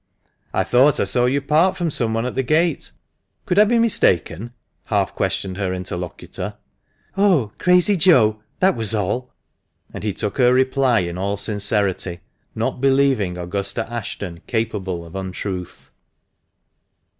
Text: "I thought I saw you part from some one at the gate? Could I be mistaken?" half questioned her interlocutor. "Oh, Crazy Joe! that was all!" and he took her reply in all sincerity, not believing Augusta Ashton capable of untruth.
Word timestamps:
"I 0.55 0.63
thought 0.63 0.99
I 0.99 1.03
saw 1.03 1.25
you 1.25 1.41
part 1.41 1.77
from 1.77 1.91
some 1.91 2.15
one 2.15 2.25
at 2.25 2.33
the 2.33 2.41
gate? 2.41 2.91
Could 3.45 3.59
I 3.59 3.65
be 3.65 3.77
mistaken?" 3.77 4.51
half 4.85 5.13
questioned 5.13 5.57
her 5.57 5.75
interlocutor. 5.75 6.55
"Oh, 7.15 7.51
Crazy 7.59 7.95
Joe! 7.95 8.41
that 8.61 8.75
was 8.75 8.95
all!" 8.95 9.31
and 9.93 10.03
he 10.03 10.11
took 10.11 10.39
her 10.39 10.51
reply 10.51 11.01
in 11.01 11.19
all 11.19 11.37
sincerity, 11.37 12.21
not 12.55 12.81
believing 12.81 13.37
Augusta 13.37 13.87
Ashton 13.93 14.41
capable 14.47 15.05
of 15.05 15.15
untruth. 15.15 15.91